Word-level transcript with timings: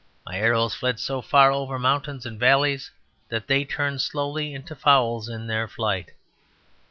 My 0.25 0.39
arrows 0.39 0.73
fled 0.73 0.99
so 0.99 1.21
far 1.21 1.51
over 1.51 1.77
mountain 1.77 2.21
and 2.25 2.39
valley 2.39 2.79
that 3.29 3.45
they 3.45 3.63
turned 3.65 4.01
slowly 4.01 4.51
into 4.51 4.73
fowls 4.73 5.29
in 5.29 5.45
their 5.45 5.67
flight. 5.67 6.09